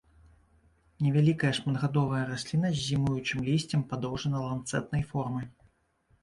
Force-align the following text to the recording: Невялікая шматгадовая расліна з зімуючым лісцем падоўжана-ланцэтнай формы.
Невялікая 1.07 1.51
шматгадовая 1.57 2.21
расліна 2.31 2.71
з 2.77 2.81
зімуючым 2.87 3.45
лісцем 3.51 3.85
падоўжана-ланцэтнай 3.93 5.03
формы. 5.13 5.41